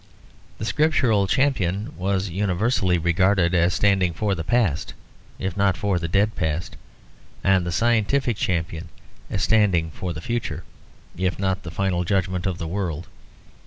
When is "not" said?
5.55-5.77, 11.37-11.61